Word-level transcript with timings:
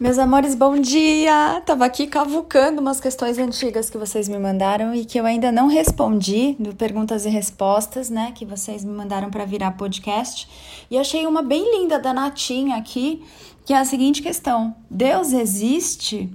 Meus 0.00 0.18
amores, 0.18 0.54
bom 0.54 0.78
dia! 0.78 1.62
Tava 1.66 1.84
aqui 1.84 2.06
cavucando 2.06 2.80
umas 2.80 2.98
questões 2.98 3.36
antigas 3.36 3.90
que 3.90 3.98
vocês 3.98 4.30
me 4.30 4.38
mandaram 4.38 4.94
e 4.94 5.04
que 5.04 5.20
eu 5.20 5.26
ainda 5.26 5.52
não 5.52 5.66
respondi 5.66 6.56
do 6.58 6.74
perguntas 6.74 7.26
e 7.26 7.28
respostas, 7.28 8.08
né? 8.08 8.32
Que 8.34 8.46
vocês 8.46 8.82
me 8.82 8.92
mandaram 8.92 9.28
para 9.30 9.44
virar 9.44 9.72
podcast. 9.72 10.48
E 10.90 10.96
achei 10.96 11.26
uma 11.26 11.42
bem 11.42 11.78
linda 11.78 11.98
da 11.98 12.14
Natinha 12.14 12.76
aqui, 12.76 13.22
que 13.66 13.74
é 13.74 13.76
a 13.76 13.84
seguinte 13.84 14.22
questão: 14.22 14.74
Deus 14.90 15.34
existe? 15.34 16.32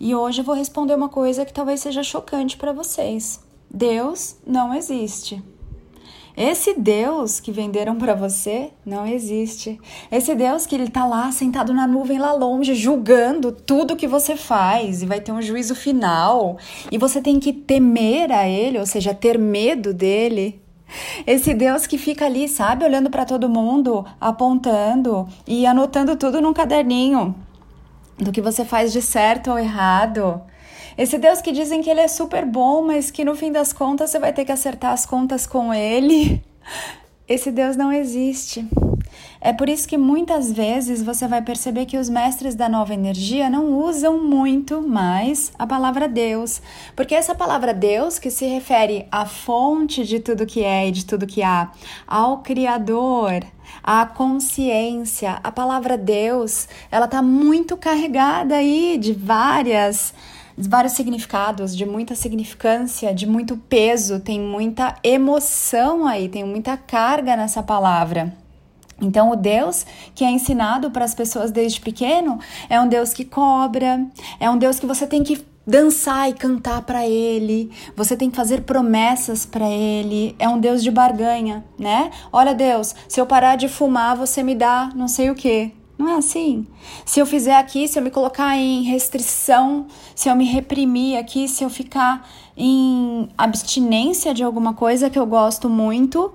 E 0.00 0.12
hoje 0.12 0.40
eu 0.40 0.44
vou 0.44 0.56
responder 0.56 0.96
uma 0.96 1.08
coisa 1.08 1.46
que 1.46 1.52
talvez 1.52 1.78
seja 1.78 2.02
chocante 2.02 2.56
para 2.56 2.72
vocês. 2.72 3.38
Deus 3.70 4.34
não 4.44 4.74
existe. 4.74 5.40
Esse 6.40 6.74
Deus 6.74 7.40
que 7.40 7.50
venderam 7.50 7.96
para 7.96 8.14
você 8.14 8.70
não 8.86 9.04
existe. 9.04 9.80
Esse 10.08 10.36
Deus 10.36 10.66
que 10.66 10.76
ele 10.76 10.88
tá 10.88 11.04
lá 11.04 11.32
sentado 11.32 11.74
na 11.74 11.84
nuvem 11.84 12.16
lá 12.16 12.32
longe, 12.32 12.76
julgando 12.76 13.50
tudo 13.50 13.96
que 13.96 14.06
você 14.06 14.36
faz 14.36 15.02
e 15.02 15.06
vai 15.06 15.20
ter 15.20 15.32
um 15.32 15.42
juízo 15.42 15.74
final 15.74 16.56
e 16.92 16.96
você 16.96 17.20
tem 17.20 17.40
que 17.40 17.52
temer 17.52 18.30
a 18.30 18.48
ele, 18.48 18.78
ou 18.78 18.86
seja, 18.86 19.12
ter 19.12 19.36
medo 19.36 19.92
dele. 19.92 20.62
Esse 21.26 21.52
Deus 21.52 21.88
que 21.88 21.98
fica 21.98 22.26
ali, 22.26 22.46
sabe, 22.46 22.84
olhando 22.84 23.10
para 23.10 23.24
todo 23.24 23.48
mundo, 23.48 24.06
apontando 24.20 25.26
e 25.44 25.66
anotando 25.66 26.14
tudo 26.14 26.40
num 26.40 26.52
caderninho 26.52 27.34
do 28.16 28.30
que 28.30 28.40
você 28.40 28.64
faz 28.64 28.92
de 28.92 29.02
certo 29.02 29.50
ou 29.50 29.58
errado. 29.58 30.40
Esse 30.98 31.16
Deus 31.16 31.40
que 31.40 31.52
dizem 31.52 31.80
que 31.80 31.88
ele 31.88 32.00
é 32.00 32.08
super 32.08 32.44
bom, 32.44 32.82
mas 32.82 33.08
que 33.08 33.24
no 33.24 33.36
fim 33.36 33.52
das 33.52 33.72
contas 33.72 34.10
você 34.10 34.18
vai 34.18 34.32
ter 34.32 34.44
que 34.44 34.50
acertar 34.50 34.92
as 34.92 35.06
contas 35.06 35.46
com 35.46 35.72
ele. 35.72 36.42
Esse 37.28 37.52
Deus 37.52 37.76
não 37.76 37.92
existe. 37.92 38.66
É 39.40 39.52
por 39.52 39.68
isso 39.68 39.86
que 39.86 39.96
muitas 39.96 40.50
vezes 40.50 41.00
você 41.00 41.28
vai 41.28 41.40
perceber 41.40 41.86
que 41.86 41.96
os 41.96 42.08
mestres 42.08 42.56
da 42.56 42.68
nova 42.68 42.92
energia 42.92 43.48
não 43.48 43.78
usam 43.78 44.20
muito 44.20 44.82
mais 44.82 45.52
a 45.56 45.64
palavra 45.64 46.08
Deus, 46.08 46.60
porque 46.96 47.14
essa 47.14 47.34
palavra 47.34 47.72
Deus, 47.72 48.18
que 48.18 48.30
se 48.30 48.46
refere 48.46 49.06
à 49.12 49.24
fonte 49.24 50.04
de 50.04 50.18
tudo 50.18 50.46
que 50.46 50.64
é 50.64 50.88
e 50.88 50.90
de 50.90 51.06
tudo 51.06 51.28
que 51.28 51.44
há, 51.44 51.70
ao 52.08 52.38
Criador, 52.38 53.44
à 53.84 54.04
consciência, 54.04 55.38
a 55.44 55.52
palavra 55.52 55.96
Deus, 55.96 56.66
ela 56.90 57.04
está 57.04 57.22
muito 57.22 57.76
carregada 57.76 58.56
aí 58.56 58.98
de 58.98 59.12
várias 59.12 60.12
vários 60.66 60.94
significados, 60.94 61.76
de 61.76 61.86
muita 61.86 62.14
significância, 62.14 63.14
de 63.14 63.26
muito 63.26 63.56
peso, 63.56 64.20
tem 64.20 64.40
muita 64.40 64.96
emoção 65.02 66.06
aí, 66.06 66.28
tem 66.28 66.44
muita 66.44 66.76
carga 66.76 67.36
nessa 67.36 67.62
palavra. 67.62 68.34
Então, 69.00 69.30
o 69.30 69.36
Deus 69.36 69.86
que 70.14 70.24
é 70.24 70.30
ensinado 70.30 70.90
para 70.90 71.04
as 71.04 71.14
pessoas 71.14 71.50
desde 71.50 71.80
pequeno 71.80 72.38
é 72.68 72.80
um 72.80 72.88
Deus 72.88 73.12
que 73.12 73.24
cobra, 73.24 74.04
é 74.40 74.50
um 74.50 74.58
Deus 74.58 74.80
que 74.80 74.86
você 74.86 75.06
tem 75.06 75.22
que 75.22 75.46
dançar 75.64 76.30
e 76.30 76.32
cantar 76.32 76.80
para 76.82 77.06
ele, 77.06 77.70
você 77.94 78.16
tem 78.16 78.30
que 78.30 78.36
fazer 78.36 78.62
promessas 78.62 79.44
para 79.44 79.68
ele, 79.68 80.34
é 80.38 80.48
um 80.48 80.58
Deus 80.58 80.82
de 80.82 80.90
barganha, 80.90 81.62
né? 81.78 82.10
Olha, 82.32 82.54
Deus, 82.54 82.94
se 83.06 83.20
eu 83.20 83.26
parar 83.26 83.56
de 83.56 83.68
fumar, 83.68 84.16
você 84.16 84.42
me 84.42 84.54
dá 84.54 84.90
não 84.96 85.06
sei 85.06 85.30
o 85.30 85.34
que. 85.34 85.77
Não 85.98 86.08
é 86.08 86.14
assim. 86.14 86.64
Se 87.04 87.18
eu 87.18 87.26
fizer 87.26 87.56
aqui, 87.56 87.88
se 87.88 87.98
eu 87.98 88.02
me 88.02 88.10
colocar 88.10 88.56
em 88.56 88.84
restrição, 88.84 89.88
se 90.14 90.28
eu 90.28 90.36
me 90.36 90.44
reprimir 90.44 91.18
aqui, 91.18 91.48
se 91.48 91.64
eu 91.64 91.68
ficar 91.68 92.24
em 92.56 93.28
abstinência 93.36 94.32
de 94.32 94.44
alguma 94.44 94.72
coisa 94.74 95.10
que 95.10 95.18
eu 95.18 95.26
gosto 95.26 95.68
muito, 95.68 96.32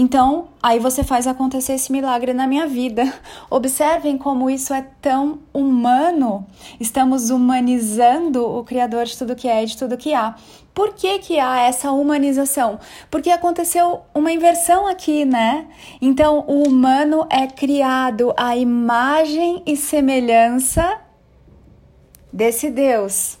então 0.00 0.50
aí 0.62 0.78
você 0.78 1.02
faz 1.02 1.26
acontecer 1.26 1.72
esse 1.72 1.90
milagre 1.90 2.32
na 2.32 2.46
minha 2.46 2.68
vida. 2.68 3.02
Observem 3.50 4.16
como 4.16 4.48
isso 4.48 4.72
é 4.72 4.86
tão 5.02 5.40
humano. 5.52 6.46
Estamos 6.78 7.30
humanizando 7.30 8.46
o 8.46 8.62
Criador 8.62 9.06
de 9.06 9.18
tudo 9.18 9.34
que 9.34 9.48
é 9.48 9.64
e 9.64 9.66
de 9.66 9.76
tudo 9.76 9.96
que 9.96 10.14
há. 10.14 10.36
Por 10.72 10.94
que, 10.94 11.18
que 11.18 11.40
há 11.40 11.62
essa 11.62 11.90
humanização? 11.90 12.78
Porque 13.10 13.28
aconteceu 13.28 14.02
uma 14.14 14.30
inversão 14.30 14.86
aqui, 14.86 15.24
né? 15.24 15.66
Então, 16.00 16.44
o 16.46 16.62
humano 16.68 17.26
é 17.28 17.48
criado 17.48 18.32
à 18.36 18.56
imagem 18.56 19.64
e 19.66 19.76
semelhança 19.76 21.00
desse 22.32 22.70
Deus. 22.70 23.36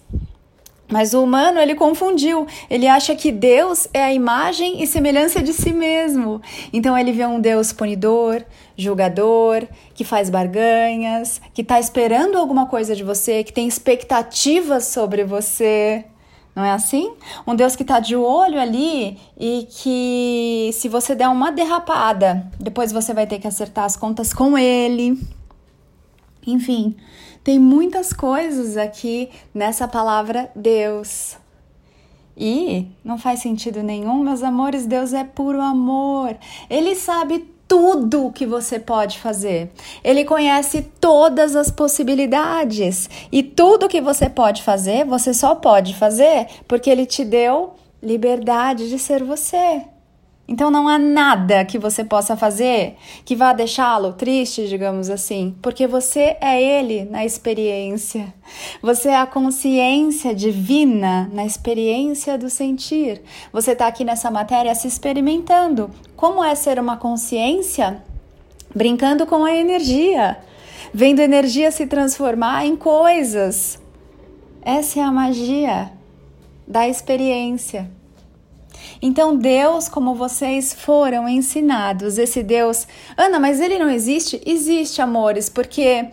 Mas 0.90 1.12
o 1.12 1.22
humano, 1.22 1.60
ele 1.60 1.74
confundiu. 1.74 2.46
Ele 2.70 2.86
acha 2.86 3.14
que 3.14 3.30
Deus 3.30 3.86
é 3.92 4.02
a 4.02 4.12
imagem 4.12 4.82
e 4.82 4.86
semelhança 4.86 5.42
de 5.42 5.52
si 5.52 5.72
mesmo. 5.72 6.40
Então 6.72 6.96
ele 6.96 7.12
vê 7.12 7.26
um 7.26 7.40
Deus 7.40 7.72
punidor, 7.72 8.42
julgador, 8.76 9.66
que 9.94 10.02
faz 10.02 10.30
barganhas, 10.30 11.40
que 11.52 11.60
está 11.60 11.78
esperando 11.78 12.38
alguma 12.38 12.66
coisa 12.66 12.96
de 12.96 13.04
você, 13.04 13.44
que 13.44 13.52
tem 13.52 13.68
expectativas 13.68 14.86
sobre 14.86 15.24
você. 15.24 16.06
Não 16.56 16.64
é 16.64 16.72
assim? 16.72 17.12
Um 17.46 17.54
Deus 17.54 17.76
que 17.76 17.82
está 17.82 18.00
de 18.00 18.16
olho 18.16 18.58
ali 18.58 19.18
e 19.38 19.68
que 19.70 20.70
se 20.72 20.88
você 20.88 21.14
der 21.14 21.28
uma 21.28 21.52
derrapada, 21.52 22.50
depois 22.58 22.90
você 22.90 23.14
vai 23.14 23.26
ter 23.26 23.38
que 23.38 23.46
acertar 23.46 23.84
as 23.84 23.96
contas 23.96 24.32
com 24.32 24.56
ele. 24.58 25.20
Enfim, 26.44 26.96
tem 27.42 27.58
muitas 27.58 28.12
coisas 28.12 28.76
aqui 28.76 29.30
nessa 29.54 29.86
palavra 29.88 30.50
Deus. 30.54 31.36
E 32.36 32.86
não 33.04 33.18
faz 33.18 33.40
sentido 33.40 33.82
nenhum, 33.82 34.22
meus 34.22 34.42
amores, 34.42 34.86
Deus 34.86 35.12
é 35.12 35.24
puro 35.24 35.60
amor. 35.60 36.36
Ele 36.70 36.94
sabe 36.94 37.44
tudo 37.66 38.26
o 38.26 38.32
que 38.32 38.46
você 38.46 38.78
pode 38.78 39.18
fazer. 39.18 39.70
Ele 40.02 40.24
conhece 40.24 40.82
todas 41.00 41.54
as 41.54 41.70
possibilidades 41.70 43.10
e 43.30 43.42
tudo 43.42 43.88
que 43.88 44.00
você 44.00 44.30
pode 44.30 44.62
fazer, 44.62 45.04
você 45.04 45.34
só 45.34 45.54
pode 45.54 45.94
fazer 45.94 46.46
porque 46.66 46.88
ele 46.88 47.04
te 47.04 47.24
deu 47.24 47.74
liberdade 48.02 48.88
de 48.88 48.98
ser 48.98 49.22
você. 49.22 49.84
Então 50.50 50.70
não 50.70 50.88
há 50.88 50.98
nada 50.98 51.62
que 51.62 51.78
você 51.78 52.02
possa 52.02 52.34
fazer 52.34 52.96
que 53.22 53.36
vá 53.36 53.52
deixá-lo 53.52 54.14
triste, 54.14 54.66
digamos 54.66 55.10
assim, 55.10 55.54
porque 55.60 55.86
você 55.86 56.38
é 56.40 56.60
ele 56.62 57.04
na 57.04 57.22
experiência. 57.22 58.32
Você 58.80 59.10
é 59.10 59.16
a 59.16 59.26
consciência 59.26 60.34
divina 60.34 61.28
na 61.34 61.44
experiência 61.44 62.38
do 62.38 62.48
sentir. 62.48 63.20
Você 63.52 63.72
está 63.72 63.86
aqui 63.86 64.04
nessa 64.04 64.30
matéria 64.30 64.74
se 64.74 64.88
experimentando. 64.88 65.90
Como 66.16 66.42
é 66.42 66.54
ser 66.54 66.80
uma 66.80 66.96
consciência? 66.96 68.02
Brincando 68.74 69.26
com 69.26 69.44
a 69.44 69.54
energia, 69.54 70.38
vendo 70.94 71.20
energia 71.20 71.70
se 71.70 71.86
transformar 71.86 72.64
em 72.64 72.74
coisas. 72.74 73.78
Essa 74.62 75.00
é 75.00 75.02
a 75.02 75.12
magia 75.12 75.92
da 76.66 76.88
experiência. 76.88 77.97
Então, 79.00 79.36
Deus, 79.36 79.88
como 79.88 80.14
vocês 80.14 80.72
foram 80.72 81.28
ensinados, 81.28 82.18
esse 82.18 82.42
Deus, 82.42 82.86
Ana, 83.16 83.38
mas 83.38 83.60
ele 83.60 83.78
não 83.78 83.90
existe? 83.90 84.40
Existe, 84.44 85.00
amores, 85.00 85.48
porque 85.48 86.08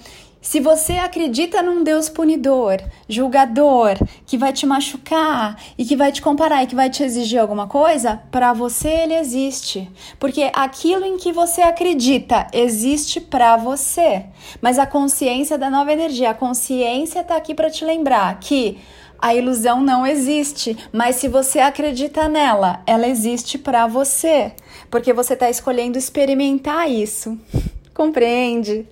se 0.46 0.59
você 0.59 0.94
acredita 0.94 1.63
num 1.63 1.84
Deus 1.84 2.07
punidor, 2.07 2.79
julgador, 3.09 3.97
que 4.28 4.38
vai 4.38 4.53
te 4.53 4.63
machucar 4.63 5.59
e 5.75 5.84
que 5.84 5.95
vai 5.95 6.12
te 6.12 6.22
comparar 6.22 6.62
e 6.62 6.68
que 6.68 6.75
vai 6.75 6.88
te 6.88 7.01
exigir 7.01 7.40
alguma 7.40 7.66
coisa, 7.66 8.22
para 8.29 8.53
você 8.53 8.90
ele 8.90 9.16
existe. 9.16 9.90
Porque 10.19 10.51
aquilo 10.53 11.03
em 11.03 11.18
que 11.18 11.31
você 11.34 11.63
acredita 11.63 12.45
existe 12.53 13.19
para 13.19 13.57
você. 13.57 14.25
Mas 14.62 14.78
a 14.78 14.85
consciência 14.85 15.57
da 15.57 15.72
nova 15.72 15.91
energia, 15.91 16.29
a 16.29 16.35
consciência 16.35 17.22
está 17.22 17.35
aqui 17.35 17.56
para 17.56 17.72
te 17.72 17.84
lembrar 17.84 18.40
que 18.40 18.78
a 19.19 19.33
ilusão 19.33 19.81
não 19.81 20.05
existe, 20.05 20.77
mas 20.91 21.15
se 21.15 21.27
você 21.27 21.59
acredita 21.59 22.27
nela, 22.27 22.81
ela 22.85 23.07
existe 23.07 23.57
para 23.57 23.87
você, 23.87 24.53
porque 24.89 25.13
você 25.13 25.33
está 25.33 25.49
escolhendo 25.49 25.97
experimentar 25.97 26.89
isso. 26.89 27.37
Compreende? 27.93 28.87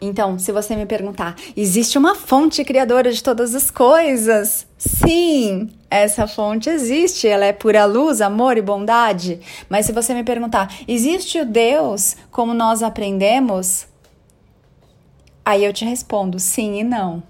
Então, 0.00 0.38
se 0.38 0.52
você 0.52 0.76
me 0.76 0.86
perguntar, 0.86 1.34
existe 1.56 1.98
uma 1.98 2.14
fonte 2.14 2.64
criadora 2.64 3.10
de 3.10 3.22
todas 3.22 3.54
as 3.54 3.68
coisas? 3.68 4.64
Sim, 4.78 5.70
essa 5.90 6.28
fonte 6.28 6.70
existe, 6.70 7.26
ela 7.26 7.44
é 7.44 7.52
pura 7.52 7.84
luz, 7.84 8.20
amor 8.20 8.56
e 8.56 8.62
bondade. 8.62 9.40
Mas 9.68 9.86
se 9.86 9.92
você 9.92 10.14
me 10.14 10.22
perguntar, 10.22 10.72
existe 10.86 11.40
o 11.40 11.44
Deus 11.44 12.16
como 12.30 12.54
nós 12.54 12.80
aprendemos? 12.82 13.88
Aí 15.44 15.64
eu 15.64 15.72
te 15.72 15.84
respondo 15.84 16.38
sim 16.38 16.78
e 16.78 16.84
não. 16.84 17.22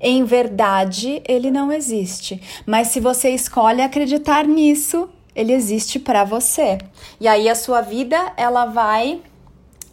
Em 0.00 0.24
verdade, 0.24 1.22
ele 1.26 1.50
não 1.50 1.72
existe. 1.72 2.40
Mas 2.66 2.88
se 2.88 3.00
você 3.00 3.30
escolhe 3.30 3.82
acreditar 3.82 4.46
nisso, 4.46 5.08
ele 5.34 5.52
existe 5.52 5.98
para 5.98 6.24
você. 6.24 6.78
E 7.20 7.26
aí 7.26 7.48
a 7.48 7.54
sua 7.54 7.80
vida, 7.80 8.32
ela 8.36 8.66
vai 8.66 9.20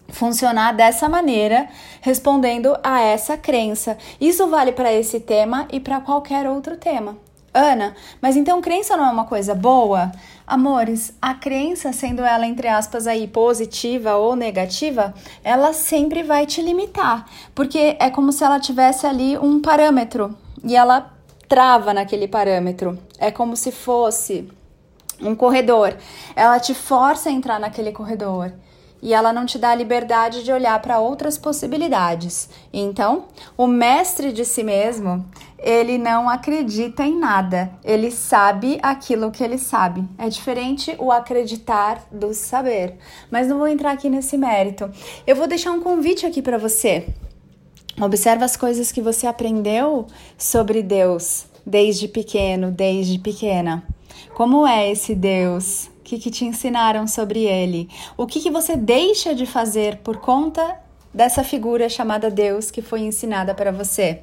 funcionar 0.10 0.74
dessa 0.74 1.08
maneira, 1.08 1.70
respondendo 2.02 2.78
a 2.84 3.02
essa 3.02 3.38
crença. 3.38 3.98
Isso 4.20 4.48
vale 4.48 4.72
para 4.72 4.94
esse 4.94 5.20
tema 5.20 5.68
e 5.72 5.80
para 5.80 6.02
qualquer 6.02 6.48
outro 6.48 6.78
tema. 6.78 7.18
Ana, 7.54 7.94
mas 8.22 8.38
então 8.38 8.62
crença 8.62 8.96
não 8.96 9.06
é 9.06 9.12
uma 9.12 9.26
coisa 9.26 9.54
boa? 9.54 10.12
Amores, 10.48 11.14
a 11.22 11.34
crença, 11.34 11.92
sendo 11.92 12.24
ela 12.24 12.48
entre 12.48 12.68
aspas 12.68 13.08
aí 13.08 13.28
positiva 13.28 14.16
ou 14.16 14.36
negativa, 14.36 15.14
ela 15.44 15.74
sempre 15.74 16.24
vai 16.24 16.46
te 16.46 16.62
limitar, 16.62 17.26
porque 17.54 17.98
é 18.00 18.10
como 18.10 18.32
se 18.32 18.44
ela 18.44 18.60
tivesse 18.60 19.06
ali 19.06 19.38
um 19.38 19.62
parâmetro 19.62 20.36
e 20.64 20.76
ela 20.76 21.12
trava 21.50 21.94
naquele 21.94 22.28
parâmetro. 22.28 22.98
É 23.20 23.30
como 23.32 23.58
se 23.58 23.72
fosse 23.72 24.50
um 25.22 25.36
corredor. 25.36 25.96
Ela 26.36 26.60
te 26.60 26.74
força 26.74 27.30
a 27.30 27.32
entrar 27.32 27.60
naquele 27.60 27.92
corredor 27.92 28.54
e 29.02 29.14
ela 29.14 29.34
não 29.34 29.46
te 29.46 29.58
dá 29.58 29.72
a 29.72 29.76
liberdade 29.76 30.44
de 30.44 30.52
olhar 30.52 30.80
para 30.82 31.00
outras 31.00 31.38
possibilidades. 31.38 32.50
Então, 32.72 33.26
o 33.58 33.66
mestre 33.68 34.32
de 34.32 34.46
si 34.46 34.64
mesmo, 34.64 35.26
ele 35.58 35.98
não 35.98 36.30
acredita 36.30 37.04
em 37.04 37.18
nada, 37.18 37.72
ele 37.84 38.12
sabe 38.12 38.80
aquilo 38.82 39.32
que 39.32 39.44
ele 39.44 39.58
sabe. 39.58 40.04
É 40.18 40.30
diferente 40.30 40.96
o 41.00 41.12
acreditar 41.12 42.04
do 42.12 42.34
saber. 42.34 42.98
Mas 43.30 43.48
não 43.48 43.58
vou 43.58 43.68
entrar 43.68 43.92
aqui 43.92 44.10
nesse 44.10 44.38
mérito. 44.38 44.90
Eu 45.26 45.36
vou 45.36 45.48
deixar 45.48 45.72
um 45.72 45.82
convite 45.82 46.26
aqui 46.26 46.42
para 46.42 46.58
você. 46.58 47.08
Observa 48.00 48.46
as 48.46 48.56
coisas 48.56 48.92
que 48.92 49.02
você 49.02 49.28
aprendeu 49.28 50.08
sobre 50.38 50.82
Deus 50.82 51.46
desde 51.66 52.08
pequeno, 52.08 52.72
desde 52.72 53.20
pequena. 53.20 53.84
Como 54.34 54.66
é 54.66 54.90
esse 54.90 55.14
Deus? 55.14 55.91
Que, 56.12 56.20
que 56.20 56.30
te 56.30 56.44
ensinaram 56.44 57.08
sobre 57.08 57.46
ele? 57.46 57.88
O 58.18 58.28
que, 58.28 58.42
que 58.42 58.52
você 58.52 58.76
deixa 58.76 59.34
de 59.34 59.46
fazer 59.46 60.00
por 60.00 60.18
conta 60.18 60.78
dessa 61.14 61.42
figura 61.42 61.88
chamada 61.88 62.30
Deus 62.30 62.70
que 62.70 62.82
foi 62.82 63.00
ensinada 63.00 63.56
para 63.56 63.72
você? 63.72 64.20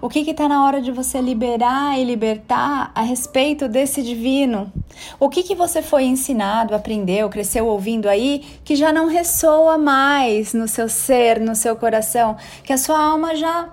O 0.00 0.08
que 0.08 0.20
está 0.20 0.48
na 0.48 0.64
hora 0.64 0.80
de 0.80 0.92
você 0.92 1.20
liberar 1.20 1.98
e 1.98 2.04
libertar 2.04 2.92
a 2.94 3.02
respeito 3.02 3.66
desse 3.66 4.04
divino? 4.04 4.72
O 5.18 5.28
que, 5.28 5.42
que 5.42 5.52
você 5.52 5.82
foi 5.82 6.04
ensinado, 6.04 6.76
aprendeu, 6.76 7.28
cresceu 7.28 7.66
ouvindo 7.66 8.08
aí 8.08 8.44
que 8.64 8.76
já 8.76 8.92
não 8.92 9.08
ressoa 9.08 9.76
mais 9.76 10.54
no 10.54 10.68
seu 10.68 10.88
ser, 10.88 11.40
no 11.40 11.56
seu 11.56 11.74
coração, 11.74 12.36
que 12.62 12.72
a 12.72 12.78
sua 12.78 13.02
alma 13.02 13.34
já 13.34 13.68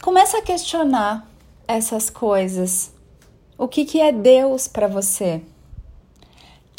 começa 0.00 0.38
a 0.38 0.42
questionar 0.42 1.28
essas 1.66 2.08
coisas? 2.08 2.94
O 3.58 3.68
que, 3.68 3.84
que 3.84 4.00
é 4.00 4.10
Deus 4.10 4.66
para 4.66 4.88
você? 4.88 5.42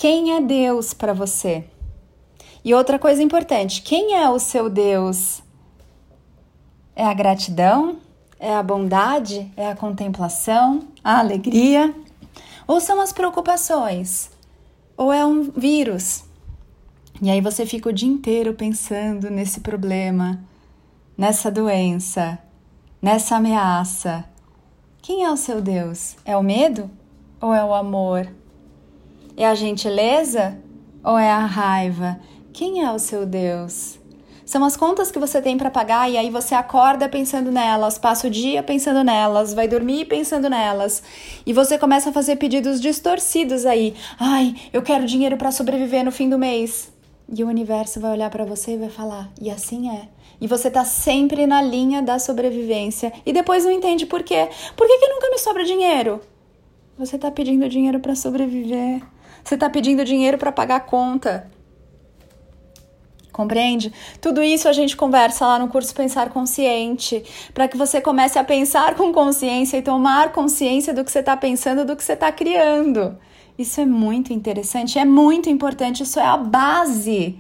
Quem 0.02 0.34
é 0.34 0.40
Deus 0.40 0.94
para 0.94 1.14
você? 1.14 1.66
E 2.64 2.74
outra 2.74 2.98
coisa 2.98 3.22
importante: 3.22 3.82
quem 3.82 4.16
é 4.16 4.30
o 4.30 4.40
seu 4.40 4.70
Deus? 4.70 5.44
É 6.96 7.04
a 7.04 7.14
gratidão? 7.14 7.98
É 8.40 8.56
a 8.56 8.64
bondade? 8.64 9.52
É 9.58 9.70
a 9.70 9.76
contemplação? 9.76 10.88
A 11.04 11.20
alegria? 11.20 11.94
Ou 12.66 12.80
são 12.80 13.02
as 13.02 13.12
preocupações? 13.12 14.32
Ou 14.96 15.12
é 15.12 15.26
um 15.26 15.52
vírus? 15.52 16.24
E 17.22 17.30
aí 17.30 17.42
você 17.42 17.66
fica 17.66 17.90
o 17.90 17.94
dia 17.94 18.08
inteiro 18.08 18.54
pensando 18.54 19.30
nesse 19.30 19.60
problema, 19.60 20.40
nessa 21.18 21.52
doença, 21.52 22.40
nessa 23.02 23.36
ameaça, 23.36 24.24
quem 25.02 25.26
é 25.26 25.30
o 25.30 25.36
seu 25.36 25.60
Deus? 25.60 26.16
É 26.24 26.38
o 26.38 26.42
medo 26.42 26.90
ou 27.42 27.54
é 27.54 27.62
o 27.62 27.74
amor? 27.74 28.30
É 29.40 29.46
a 29.46 29.56
gentileza 29.56 30.58
ou 31.02 31.18
é 31.18 31.32
a 31.32 31.46
raiva? 31.46 32.20
Quem 32.52 32.84
é 32.84 32.92
o 32.92 33.00
seu 33.00 33.26
Deus? 33.26 33.98
São 34.46 34.66
as 34.66 34.76
contas 34.76 35.12
que 35.12 35.18
você 35.18 35.42
tem 35.42 35.58
para 35.58 35.72
pagar 35.72 36.12
e 36.12 36.18
aí 36.18 36.30
você 36.30 36.54
acorda 36.54 37.08
pensando 37.08 37.50
nelas, 37.50 37.98
passa 37.98 38.28
o 38.28 38.30
dia 38.30 38.62
pensando 38.62 39.02
nelas, 39.02 39.54
vai 39.54 39.66
dormir 39.66 40.04
pensando 40.08 40.50
nelas 40.50 41.02
e 41.46 41.54
você 41.54 41.78
começa 41.78 42.10
a 42.10 42.12
fazer 42.12 42.36
pedidos 42.36 42.82
distorcidos 42.82 43.66
aí. 43.66 43.96
Ai, 44.20 44.58
eu 44.74 44.82
quero 44.82 45.06
dinheiro 45.06 45.38
para 45.38 45.54
sobreviver 45.54 46.04
no 46.04 46.12
fim 46.12 46.30
do 46.30 46.38
mês. 46.38 46.92
E 47.34 47.42
o 47.42 47.48
universo 47.48 48.02
vai 48.02 48.12
olhar 48.12 48.30
para 48.30 48.44
você 48.44 48.74
e 48.74 48.78
vai 48.78 48.90
falar: 48.90 49.32
"E 49.42 49.50
assim 49.50 49.90
é". 49.90 50.10
E 50.42 50.48
você 50.48 50.70
tá 50.70 50.84
sempre 50.84 51.48
na 51.48 51.62
linha 51.62 52.02
da 52.02 52.20
sobrevivência 52.20 53.14
e 53.26 53.32
depois 53.32 53.64
não 53.64 53.72
entende 53.72 54.06
por 54.06 54.22
quê. 54.22 54.50
Por 54.76 54.86
que, 54.86 54.98
que 54.98 55.08
nunca 55.08 55.30
me 55.30 55.38
sobra 55.38 55.64
dinheiro? 55.64 56.20
Você 56.98 57.18
tá 57.18 57.32
pedindo 57.32 57.70
dinheiro 57.70 58.02
para 58.02 58.14
sobreviver. 58.14 59.02
Você 59.44 59.58
tá 59.58 59.70
pedindo 59.70 60.06
dinheiro 60.06 60.38
para 60.38 60.52
pagar 60.52 60.78
a 60.78 60.82
conta. 60.82 61.50
Compreende? 63.32 63.94
Tudo 64.20 64.44
isso 64.44 64.68
a 64.68 64.74
gente 64.74 64.98
conversa 64.98 65.48
lá 65.48 65.58
no 65.58 65.70
curso 65.70 65.96
Pensar 65.96 66.30
Consciente, 66.30 67.24
para 67.54 67.70
que 67.70 67.78
você 67.78 68.02
comece 68.02 68.38
a 68.38 68.44
pensar 68.44 68.96
com 68.96 69.14
consciência 69.14 69.78
e 69.78 69.82
tomar 69.82 70.34
consciência 70.34 70.94
do 70.94 71.06
que 71.06 71.12
você 71.12 71.20
está 71.20 71.38
pensando, 71.38 71.86
do 71.86 71.96
que 71.96 72.04
você 72.04 72.14
está 72.14 72.32
criando. 72.32 73.18
Isso 73.58 73.80
é 73.80 73.86
muito 73.86 74.34
interessante, 74.34 75.00
é 75.00 75.06
muito 75.06 75.50
importante, 75.50 76.04
isso 76.04 76.20
é 76.20 76.26
a 76.26 76.36
base 76.36 77.40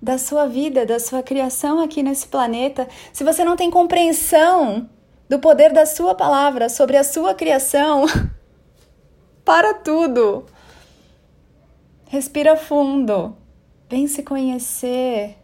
da 0.00 0.18
sua 0.18 0.46
vida, 0.46 0.84
da 0.84 0.98
sua 0.98 1.22
criação 1.22 1.80
aqui 1.80 2.02
nesse 2.02 2.28
planeta, 2.28 2.86
se 3.12 3.24
você 3.24 3.42
não 3.42 3.56
tem 3.56 3.70
compreensão 3.70 4.88
do 5.28 5.38
poder 5.38 5.72
da 5.72 5.86
sua 5.86 6.14
palavra 6.14 6.68
sobre 6.68 6.96
a 6.96 7.04
sua 7.04 7.34
criação, 7.34 8.04
para 9.44 9.74
tudo. 9.74 10.44
Respira 12.08 12.56
fundo. 12.56 13.36
Vem 13.88 14.06
se 14.06 14.22
conhecer. 14.22 15.36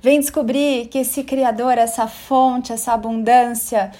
Vem 0.00 0.20
descobrir 0.20 0.88
que 0.88 0.98
esse 0.98 1.24
Criador, 1.24 1.78
essa 1.78 2.06
fonte, 2.06 2.72
essa 2.72 2.92
abundância, 2.92 3.90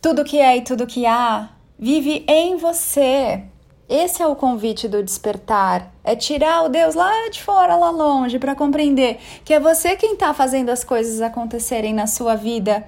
tudo 0.00 0.24
que 0.24 0.38
é 0.38 0.56
e 0.56 0.62
tudo 0.62 0.86
que 0.86 1.06
há, 1.06 1.50
vive 1.78 2.24
em 2.26 2.56
você. 2.56 3.42
Esse 3.88 4.22
é 4.22 4.26
o 4.26 4.36
convite 4.36 4.86
do 4.86 5.02
despertar. 5.02 5.92
É 6.04 6.14
tirar 6.14 6.62
o 6.62 6.68
Deus 6.68 6.94
lá 6.94 7.28
de 7.28 7.42
fora, 7.42 7.74
lá 7.74 7.90
longe, 7.90 8.38
para 8.38 8.54
compreender 8.54 9.18
que 9.44 9.52
é 9.52 9.58
você 9.58 9.96
quem 9.96 10.12
está 10.12 10.32
fazendo 10.32 10.70
as 10.70 10.84
coisas 10.84 11.20
acontecerem 11.20 11.92
na 11.92 12.06
sua 12.06 12.36
vida. 12.36 12.86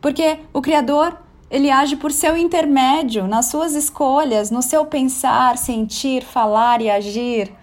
Porque 0.00 0.38
o 0.52 0.62
Criador, 0.62 1.18
ele 1.50 1.70
age 1.70 1.96
por 1.96 2.10
seu 2.10 2.36
intermédio, 2.38 3.28
nas 3.28 3.46
suas 3.46 3.74
escolhas, 3.74 4.50
no 4.50 4.62
seu 4.62 4.86
pensar, 4.86 5.58
sentir, 5.58 6.22
falar 6.24 6.80
e 6.80 6.88
agir. 6.88 7.59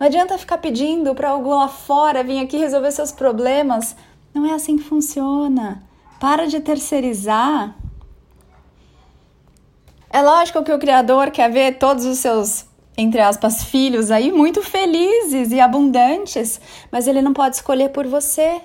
Não 0.00 0.06
adianta 0.06 0.38
ficar 0.38 0.56
pedindo 0.56 1.14
para 1.14 1.28
algum 1.28 1.50
lá 1.50 1.68
fora 1.68 2.24
vir 2.24 2.40
aqui 2.40 2.56
resolver 2.56 2.90
seus 2.90 3.12
problemas. 3.12 3.94
Não 4.32 4.46
é 4.46 4.54
assim 4.54 4.78
que 4.78 4.82
funciona. 4.82 5.82
Para 6.18 6.46
de 6.46 6.58
terceirizar 6.58 7.76
é 10.12 10.22
lógico 10.22 10.64
que 10.64 10.72
o 10.72 10.78
Criador 10.78 11.30
quer 11.30 11.48
ver 11.52 11.78
todos 11.78 12.04
os 12.04 12.18
seus, 12.18 12.66
entre 12.96 13.20
aspas, 13.20 13.62
filhos 13.62 14.10
aí 14.10 14.32
muito 14.32 14.60
felizes 14.60 15.52
e 15.52 15.60
abundantes, 15.60 16.60
mas 16.90 17.06
ele 17.06 17.22
não 17.22 17.32
pode 17.32 17.56
escolher 17.56 17.90
por 17.90 18.08
você. 18.08 18.60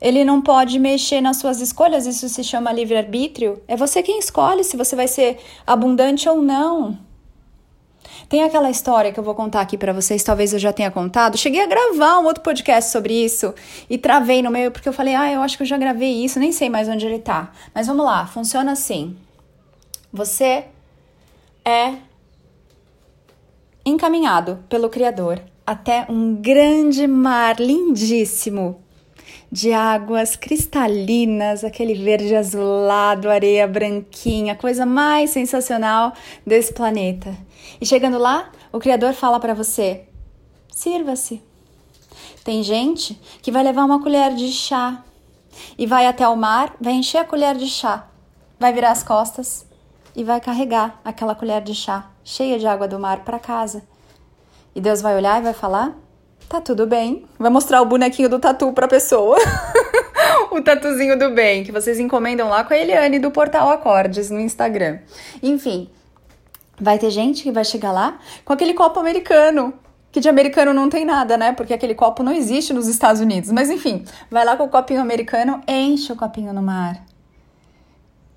Ele 0.00 0.22
não 0.24 0.42
pode 0.42 0.78
mexer 0.78 1.20
nas 1.20 1.38
suas 1.38 1.60
escolhas, 1.60 2.06
isso 2.06 2.28
se 2.28 2.42
chama 2.42 2.72
livre-arbítrio. 2.72 3.62
É 3.68 3.76
você 3.76 4.02
quem 4.02 4.18
escolhe 4.18 4.64
se 4.64 4.76
você 4.76 4.94
vai 4.94 5.08
ser 5.08 5.38
abundante 5.66 6.28
ou 6.28 6.42
não. 6.42 7.09
Tem 8.30 8.44
aquela 8.44 8.70
história 8.70 9.12
que 9.12 9.18
eu 9.18 9.24
vou 9.24 9.34
contar 9.34 9.60
aqui 9.60 9.76
para 9.76 9.92
vocês, 9.92 10.22
talvez 10.22 10.52
eu 10.52 10.58
já 10.60 10.72
tenha 10.72 10.88
contado. 10.88 11.36
Cheguei 11.36 11.60
a 11.62 11.66
gravar 11.66 12.20
um 12.20 12.26
outro 12.26 12.44
podcast 12.44 12.88
sobre 12.92 13.12
isso 13.12 13.52
e 13.90 13.98
travei 13.98 14.40
no 14.40 14.52
meio 14.52 14.70
porque 14.70 14.88
eu 14.88 14.92
falei: 14.92 15.16
"Ah, 15.16 15.32
eu 15.32 15.42
acho 15.42 15.56
que 15.56 15.64
eu 15.64 15.66
já 15.66 15.76
gravei 15.76 16.24
isso, 16.24 16.38
nem 16.38 16.52
sei 16.52 16.70
mais 16.70 16.88
onde 16.88 17.04
ele 17.04 17.18
tá". 17.18 17.50
Mas 17.74 17.88
vamos 17.88 18.06
lá, 18.06 18.28
funciona 18.28 18.70
assim. 18.70 19.16
Você 20.12 20.66
é 21.64 21.94
encaminhado 23.84 24.60
pelo 24.68 24.88
Criador 24.88 25.42
até 25.66 26.06
um 26.08 26.36
grande 26.36 27.08
mar 27.08 27.58
lindíssimo 27.58 28.80
de 29.50 29.72
águas 29.72 30.36
cristalinas, 30.36 31.64
aquele 31.64 31.94
verde 31.94 32.36
azulado, 32.36 33.28
areia 33.28 33.66
branquinha, 33.66 34.54
coisa 34.54 34.86
mais 34.86 35.30
sensacional 35.30 36.12
desse 36.46 36.72
planeta. 36.72 37.36
E 37.78 37.84
chegando 37.84 38.18
lá, 38.18 38.50
o 38.72 38.78
Criador 38.78 39.12
fala 39.12 39.38
para 39.38 39.52
você: 39.52 40.04
sirva-se. 40.72 41.42
Tem 42.42 42.62
gente 42.62 43.20
que 43.42 43.52
vai 43.52 43.62
levar 43.62 43.84
uma 43.84 44.02
colher 44.02 44.34
de 44.34 44.50
chá 44.50 45.04
e 45.76 45.86
vai 45.86 46.06
até 46.06 46.26
o 46.26 46.36
mar, 46.36 46.74
vai 46.80 46.94
encher 46.94 47.18
a 47.18 47.24
colher 47.24 47.54
de 47.54 47.66
chá, 47.66 48.08
vai 48.58 48.72
virar 48.72 48.92
as 48.92 49.02
costas 49.02 49.66
e 50.16 50.24
vai 50.24 50.40
carregar 50.40 51.00
aquela 51.04 51.34
colher 51.34 51.60
de 51.60 51.74
chá 51.74 52.10
cheia 52.24 52.58
de 52.58 52.66
água 52.66 52.88
do 52.88 52.98
mar 52.98 53.24
para 53.24 53.38
casa. 53.38 53.82
E 54.74 54.80
Deus 54.80 55.02
vai 55.02 55.16
olhar 55.16 55.40
e 55.40 55.44
vai 55.44 55.52
falar: 55.52 55.96
tá 56.48 56.60
tudo 56.60 56.86
bem. 56.86 57.26
Vai 57.38 57.50
mostrar 57.50 57.82
o 57.82 57.86
bonequinho 57.86 58.28
do 58.28 58.38
tatu 58.38 58.72
para 58.72 58.86
a 58.86 58.88
pessoa. 58.88 59.36
o 60.50 60.60
tatuzinho 60.60 61.18
do 61.18 61.30
bem, 61.30 61.64
que 61.64 61.72
vocês 61.72 61.98
encomendam 61.98 62.48
lá 62.48 62.64
com 62.64 62.74
a 62.74 62.78
Eliane 62.78 63.18
do 63.18 63.30
Portal 63.30 63.70
Acordes 63.70 64.30
no 64.30 64.40
Instagram. 64.40 64.98
Enfim, 65.42 65.90
vai 66.80 66.98
ter 66.98 67.10
gente 67.10 67.42
que 67.42 67.52
vai 67.52 67.64
chegar 67.64 67.92
lá 67.92 68.18
com 68.44 68.52
aquele 68.52 68.74
copo 68.74 68.98
americano. 68.98 69.74
Que 70.10 70.18
de 70.18 70.28
americano 70.28 70.74
não 70.74 70.88
tem 70.88 71.04
nada, 71.04 71.36
né? 71.36 71.52
Porque 71.52 71.72
aquele 71.72 71.94
copo 71.94 72.24
não 72.24 72.32
existe 72.32 72.72
nos 72.72 72.88
Estados 72.88 73.20
Unidos. 73.20 73.52
Mas 73.52 73.70
enfim, 73.70 74.04
vai 74.28 74.44
lá 74.44 74.56
com 74.56 74.64
o 74.64 74.68
copinho 74.68 75.00
americano, 75.00 75.62
enche 75.68 76.12
o 76.12 76.16
copinho 76.16 76.52
no 76.52 76.62
mar. 76.62 77.04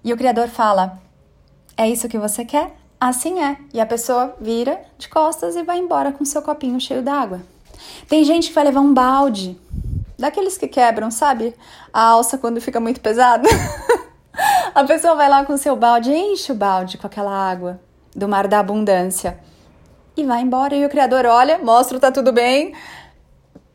E 0.04 0.14
o 0.14 0.18
Criador 0.18 0.50
fala: 0.50 1.02
É 1.76 1.90
isso 1.90 2.08
que 2.08 2.18
você 2.20 2.46
quer? 2.46 2.76
Assim 3.02 3.42
é. 3.42 3.58
E 3.74 3.82
a 3.82 3.88
pessoa 3.88 4.36
vira 4.40 4.80
de 5.00 5.10
costas 5.10 5.56
e 5.56 5.64
vai 5.64 5.80
embora 5.80 6.12
com 6.12 6.24
seu 6.24 6.44
copinho 6.44 6.80
cheio 6.80 7.02
d'água. 7.02 7.42
Tem 8.08 8.24
gente 8.24 8.50
que 8.50 8.54
vai 8.54 8.66
levar 8.66 8.82
um 8.82 8.94
balde, 8.94 9.60
daqueles 10.18 10.58
que 10.58 10.68
quebram, 10.68 11.10
sabe? 11.10 11.56
A 11.92 12.02
alça 12.02 12.38
quando 12.38 12.62
fica 12.62 12.80
muito 12.80 13.02
pesada. 13.02 13.50
a 14.76 14.84
pessoa 14.84 15.16
vai 15.16 15.28
lá 15.28 15.44
com 15.44 15.58
seu 15.58 15.76
balde, 15.76 16.14
enche 16.14 16.52
o 16.52 16.56
balde 16.56 17.00
com 17.00 17.08
aquela 17.08 17.32
água 17.32 17.80
do 18.16 18.28
mar 18.28 18.48
da 18.48 18.60
abundância 18.60 19.40
e 20.16 20.24
vai 20.24 20.42
embora. 20.42 20.76
E 20.76 20.86
o 20.86 20.90
criador 20.90 21.26
olha, 21.26 21.58
mostra, 21.60 22.00
tá 22.00 22.12
tudo 22.12 22.32
bem, 22.32 22.74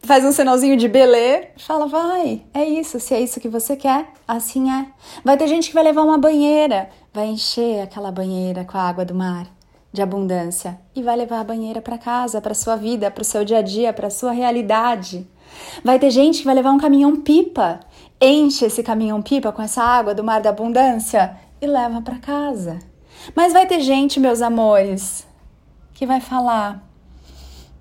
faz 0.00 0.24
um 0.24 0.32
sinalzinho 0.32 0.76
de 0.76 0.88
belê, 0.88 1.48
fala, 1.58 1.86
vai, 1.86 2.42
é 2.54 2.64
isso, 2.64 2.98
se 3.00 3.14
é 3.14 3.20
isso 3.20 3.40
que 3.40 3.48
você 3.48 3.76
quer, 3.76 4.08
assim 4.26 4.70
é. 4.70 4.86
Vai 5.24 5.36
ter 5.36 5.46
gente 5.46 5.68
que 5.68 5.74
vai 5.74 5.84
levar 5.84 6.02
uma 6.02 6.18
banheira, 6.18 6.88
vai 7.12 7.26
encher 7.26 7.82
aquela 7.82 8.10
banheira 8.10 8.64
com 8.64 8.78
a 8.78 8.82
água 8.82 9.04
do 9.04 9.14
mar 9.14 9.46
de 9.92 10.02
abundância 10.02 10.78
e 10.94 11.02
vai 11.02 11.16
levar 11.16 11.40
a 11.40 11.44
banheira 11.44 11.80
para 11.80 11.98
casa, 11.98 12.40
para 12.40 12.54
sua 12.54 12.76
vida, 12.76 13.10
para 13.10 13.22
o 13.22 13.24
seu 13.24 13.44
dia 13.44 13.58
a 13.58 13.62
dia, 13.62 13.92
para 13.92 14.10
sua 14.10 14.32
realidade. 14.32 15.26
Vai 15.82 15.98
ter 15.98 16.10
gente 16.10 16.40
que 16.40 16.44
vai 16.44 16.54
levar 16.54 16.70
um 16.70 16.78
caminhão 16.78 17.16
pipa, 17.16 17.80
enche 18.20 18.66
esse 18.66 18.82
caminhão 18.82 19.22
pipa 19.22 19.50
com 19.50 19.62
essa 19.62 19.82
água 19.82 20.14
do 20.14 20.22
mar 20.22 20.40
da 20.40 20.50
abundância 20.50 21.36
e 21.60 21.66
leva 21.66 22.00
para 22.02 22.18
casa. 22.18 22.78
Mas 23.34 23.52
vai 23.52 23.66
ter 23.66 23.80
gente, 23.80 24.20
meus 24.20 24.42
amores, 24.42 25.26
que 25.94 26.06
vai 26.06 26.20
falar: 26.20 26.82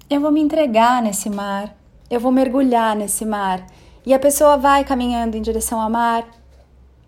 eu 0.09 0.21
vou 0.21 0.31
me 0.31 0.41
entregar 0.41 1.01
nesse 1.01 1.29
mar, 1.29 1.75
eu 2.09 2.19
vou 2.19 2.31
mergulhar 2.31 2.95
nesse 2.95 3.25
mar. 3.25 3.65
E 4.05 4.13
a 4.13 4.19
pessoa 4.19 4.55
vai 4.57 4.85
caminhando 4.85 5.35
em 5.35 5.41
direção 5.41 5.81
ao 5.81 5.89
mar 5.89 6.25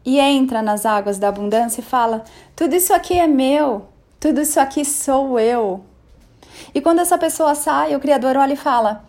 e 0.06 0.20
entra 0.20 0.62
nas 0.62 0.86
águas 0.86 1.18
da 1.18 1.30
abundância 1.30 1.82
e 1.82 1.84
fala: 1.84 2.24
tudo 2.56 2.76
isso 2.76 2.94
aqui 2.94 3.18
é 3.18 3.28
meu, 3.28 3.88
tudo 4.20 4.42
isso 4.42 4.60
aqui 4.60 4.84
sou 4.84 5.40
eu. 5.40 5.84
E 6.74 6.82
quando 6.82 7.00
essa 7.00 7.18
pessoa 7.18 7.56
sai, 7.56 7.96
o 7.96 8.00
Criador 8.00 8.36
olha 8.38 8.54
e 8.54 8.58
fala: 8.58 9.06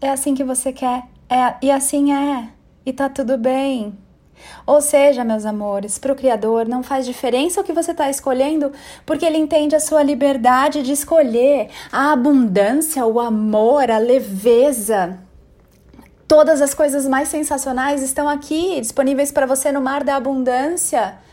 é 0.00 0.10
assim 0.10 0.34
que 0.34 0.44
você 0.44 0.72
quer, 0.72 1.04
é, 1.28 1.54
e 1.62 1.70
assim 1.70 2.12
é, 2.12 2.48
e 2.84 2.92
tá 2.92 3.08
tudo 3.08 3.36
bem. 3.36 3.96
Ou 4.66 4.80
seja, 4.80 5.24
meus 5.24 5.44
amores, 5.44 5.98
para 5.98 6.12
o 6.12 6.16
Criador 6.16 6.66
não 6.66 6.82
faz 6.82 7.06
diferença 7.06 7.60
o 7.60 7.64
que 7.64 7.72
você 7.72 7.92
está 7.92 8.10
escolhendo, 8.10 8.72
porque 9.04 9.24
ele 9.24 9.38
entende 9.38 9.76
a 9.76 9.80
sua 9.80 10.02
liberdade 10.02 10.82
de 10.82 10.92
escolher 10.92 11.68
a 11.92 12.12
abundância, 12.12 13.06
o 13.06 13.20
amor, 13.20 13.90
a 13.90 13.98
leveza. 13.98 15.18
Todas 16.28 16.60
as 16.60 16.74
coisas 16.74 17.06
mais 17.06 17.28
sensacionais 17.28 18.02
estão 18.02 18.28
aqui, 18.28 18.80
disponíveis 18.80 19.30
para 19.30 19.46
você 19.46 19.70
no 19.70 19.80
mar 19.80 20.02
da 20.02 20.16
abundância. 20.16 21.25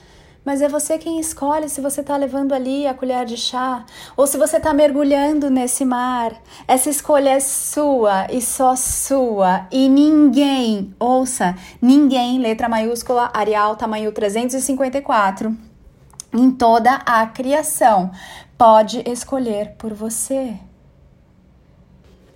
Mas 0.45 0.61
é 0.61 0.67
você 0.67 0.97
quem 0.97 1.19
escolhe 1.19 1.69
se 1.69 1.79
você 1.79 2.01
está 2.01 2.17
levando 2.17 2.51
ali 2.51 2.85
a 2.85 2.93
colher 2.93 3.25
de 3.25 3.37
chá 3.37 3.85
ou 4.17 4.27
se 4.27 4.37
você 4.37 4.57
está 4.57 4.73
mergulhando 4.73 5.49
nesse 5.49 5.85
mar. 5.85 6.33
Essa 6.67 6.89
escolha 6.89 7.29
é 7.29 7.39
sua 7.39 8.27
e 8.29 8.41
só 8.41 8.75
sua. 8.75 9.65
E 9.71 9.87
ninguém, 9.87 10.93
ouça, 10.99 11.55
ninguém, 11.81 12.39
letra 12.39 12.67
maiúscula, 12.67 13.31
Arial, 13.33 13.77
tamanho 13.77 14.11
354, 14.11 15.55
em 16.33 16.51
toda 16.51 16.95
a 17.05 17.25
criação, 17.27 18.11
pode 18.57 19.01
escolher 19.09 19.75
por 19.77 19.93
você. 19.93 20.55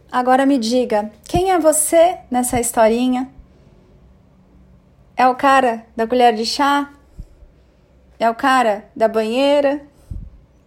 Agora 0.10 0.46
me 0.46 0.58
diga, 0.58 1.12
quem 1.28 1.52
é 1.52 1.60
você 1.60 2.20
nessa 2.32 2.58
historinha? 2.58 3.30
É 5.18 5.28
o 5.28 5.36
cara 5.36 5.86
da 5.96 6.08
colher 6.08 6.34
de 6.34 6.46
chá? 6.46 6.90
É 8.20 8.30
o 8.30 8.36
cara 8.36 8.86
da 8.96 9.08
banheira? 9.08 9.82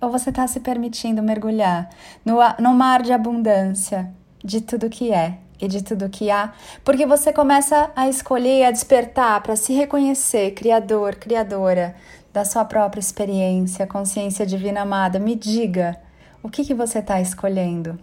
Ou 0.01 0.11
você 0.11 0.31
está 0.31 0.47
se 0.47 0.61
permitindo 0.61 1.23
mergulhar 1.23 1.91
no, 2.25 2.39
no 2.59 2.73
mar 2.75 3.03
de 3.03 3.13
abundância 3.13 4.11
de 4.43 4.61
tudo 4.61 4.89
que 4.89 5.13
é 5.13 5.39
e 5.61 5.67
de 5.67 5.83
tudo 5.83 6.09
que 6.09 6.31
há? 6.31 6.53
Porque 6.85 7.05
você 7.05 7.33
começa 7.33 7.91
a 7.95 8.09
escolher, 8.09 8.65
a 8.65 8.71
despertar 8.71 9.43
para 9.43 9.57
se 9.57 9.75
reconhecer 9.75 10.53
criador, 10.53 11.17
criadora 11.17 11.95
da 12.33 12.45
sua 12.45 12.65
própria 12.65 13.01
experiência, 13.01 13.87
consciência 13.87 14.47
divina 14.47 14.83
amada. 14.83 15.19
Me 15.19 15.35
diga, 15.35 16.01
o 16.43 16.49
que, 16.49 16.65
que 16.65 16.73
você 16.73 17.01
está 17.01 17.21
escolhendo? 17.21 17.99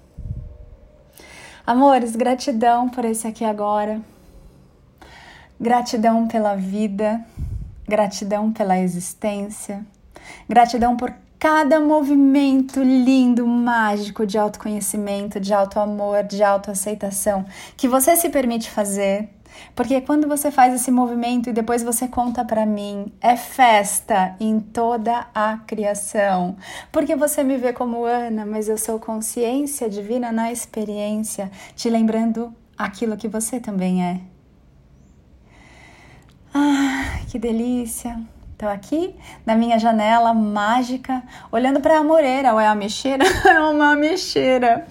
Amores, 1.66 2.16
gratidão 2.16 2.90
por 2.90 3.06
esse 3.06 3.28
aqui 3.28 3.44
agora. 3.44 4.02
Gratidão 5.60 6.28
pela 6.28 6.56
vida 6.56 7.26
Gratidão 7.88 8.52
pela 8.52 8.80
existência. 8.80 9.86
Gratidão 10.48 10.98
por 10.98 11.14
cada 11.40 11.80
movimento 11.80 12.82
lindo, 12.82 13.46
mágico 13.46 14.26
de 14.26 14.38
autoconhecimento, 14.38 15.40
de 15.40 15.54
autoamor, 15.54 16.24
de 16.24 16.44
autoaceitação 16.44 17.46
que 17.76 17.88
você 17.88 18.16
se 18.16 18.30
permite 18.30 18.70
fazer. 18.70 19.30
Porque 19.76 20.02
quando 20.02 20.28
você 20.28 20.52
faz 20.52 20.74
esse 20.74 20.92
movimento 20.92 21.50
e 21.50 21.54
depois 21.54 21.82
você 21.82 22.08
conta 22.08 22.46
para 22.46 22.66
mim, 22.66 23.12
é 23.22 23.36
festa 23.36 24.36
em 24.40 24.60
toda 24.60 25.28
a 25.34 25.58
criação. 25.66 26.56
Porque 26.92 27.16
você 27.16 27.44
me 27.44 27.58
vê 27.58 27.74
como 27.74 28.06
Ana, 28.06 28.46
mas 28.46 28.70
eu 28.70 28.78
sou 28.78 29.00
consciência 29.00 29.90
divina 29.90 30.32
na 30.32 30.52
experiência, 30.52 31.52
te 31.76 31.90
lembrando 31.90 32.54
aquilo 32.78 33.18
que 33.18 33.28
você 33.28 33.60
também 33.60 34.04
é. 34.04 34.22
Ah, 36.54 36.87
que 37.38 37.40
delícia! 37.40 38.20
Estou 38.54 38.68
aqui 38.68 39.14
na 39.46 39.56
minha 39.56 39.78
janela 39.78 40.34
mágica, 40.34 41.22
olhando 41.52 41.80
para 41.80 42.00
a 42.00 42.04
moreira, 42.04 42.52
ou 42.52 42.60
é 42.60 42.66
a 42.66 42.74
mexeira? 42.74 43.24
É 43.46 43.60
uma 43.60 43.96
mexeira 43.96 44.88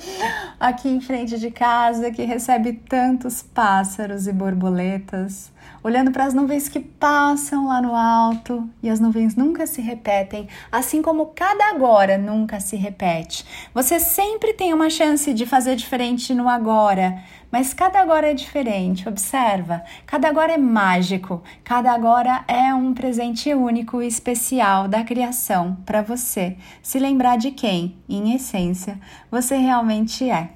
aqui 0.61 0.88
em 0.88 1.00
frente 1.00 1.37
de 1.41 1.50
casa 1.50 2.12
que 2.12 2.23
recebe 2.23 2.75
tantos 2.75 3.43
pássaros 3.43 4.29
e 4.29 4.33
borboletas, 4.33 5.50
olhando 5.87 6.11
para 6.11 6.25
as 6.25 6.35
nuvens 6.35 6.69
que 6.69 6.81
passam 6.81 7.69
lá 7.69 7.81
no 7.81 7.95
alto 7.95 8.69
e 8.83 8.90
as 8.90 8.99
nuvens 8.99 9.37
nunca 9.37 9.69
se 9.69 9.81
repetem, 9.81 10.49
assim 10.71 11.00
como 11.00 11.26
cada 11.26 11.71
agora 11.71 12.19
nunca 12.19 12.59
se 12.59 12.75
repete. 12.75 13.47
Você 13.73 14.00
sempre 14.00 14.52
tem 14.52 14.75
uma 14.75 14.90
chance 14.90 15.33
de 15.33 15.47
fazer 15.47 15.76
diferente 15.76 16.35
no 16.35 16.49
agora, 16.49 17.23
mas 17.52 17.73
cada 17.73 18.00
agora 18.00 18.33
é 18.33 18.35
diferente, 18.35 19.09
observa. 19.09 19.85
Cada 20.05 20.26
agora 20.26 20.55
é 20.55 20.59
mágico, 20.59 21.40
cada 21.62 21.93
agora 21.93 22.45
é 22.49 22.75
um 22.75 22.93
presente 22.93 23.55
único 23.55 24.02
e 24.02 24.09
especial 24.09 24.88
da 24.88 25.05
criação 25.05 25.76
para 25.87 26.02
você 26.02 26.57
se 26.83 26.99
lembrar 26.99 27.38
de 27.38 27.52
quem, 27.52 27.97
em 28.09 28.35
essência, 28.35 28.99
você 29.31 29.57
realmente 29.57 30.28
é. 30.28 30.50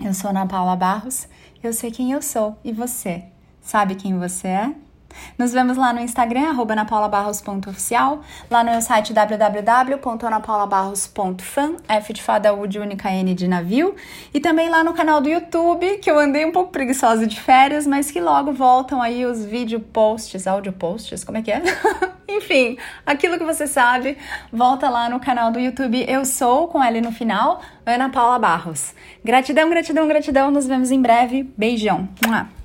Eu 0.00 0.14
sou 0.14 0.30
Ana 0.30 0.46
Paula 0.46 0.76
Barros, 0.76 1.26
eu 1.60 1.72
sei 1.72 1.90
quem 1.90 2.12
eu 2.12 2.22
sou 2.22 2.56
e 2.62 2.70
você 2.72 3.24
sabe 3.66 3.96
quem 3.96 4.18
você 4.18 4.48
é? 4.48 4.74
Nos 5.38 5.52
vemos 5.52 5.76
lá 5.76 5.92
no 5.92 6.00
Instagram, 6.00 6.54
anapaulabarros.oficial, 6.68 8.22
lá 8.50 8.64
no 8.64 8.80
site 8.80 9.12
www.anapaulabarros.fan, 9.12 11.76
F 11.88 12.12
de 12.12 12.20
fada, 12.22 12.54
U 12.54 12.66
de 12.66 12.78
única, 12.78 13.10
N 13.10 13.34
de 13.34 13.48
navio, 13.48 13.94
e 14.32 14.40
também 14.40 14.68
lá 14.68 14.82
no 14.82 14.94
canal 14.94 15.20
do 15.20 15.28
YouTube, 15.28 15.98
que 15.98 16.10
eu 16.10 16.18
andei 16.18 16.46
um 16.46 16.52
pouco 16.52 16.72
preguiçosa 16.72 17.26
de 17.26 17.38
férias, 17.40 17.86
mas 17.86 18.10
que 18.10 18.20
logo 18.20 18.52
voltam 18.52 19.02
aí 19.02 19.26
os 19.26 19.44
vídeo 19.44 19.80
posts, 19.80 20.46
áudio 20.46 20.72
posts, 20.72 21.24
como 21.24 21.38
é 21.38 21.42
que 21.42 21.52
é? 21.52 21.62
Enfim, 22.28 22.76
aquilo 23.04 23.38
que 23.38 23.44
você 23.44 23.66
sabe, 23.66 24.16
volta 24.52 24.88
lá 24.90 25.08
no 25.08 25.18
canal 25.20 25.50
do 25.50 25.58
YouTube 25.58 26.04
Eu 26.08 26.24
Sou, 26.24 26.68
com 26.68 26.80
L 26.82 27.00
no 27.00 27.12
final, 27.12 27.60
Ana 27.84 28.08
Paula 28.10 28.38
Barros. 28.38 28.94
Gratidão, 29.24 29.68
gratidão, 29.70 30.06
gratidão, 30.08 30.50
nos 30.50 30.66
vemos 30.66 30.90
em 30.90 31.00
breve. 31.00 31.44
Beijão. 31.56 32.08
Mua. 32.26 32.55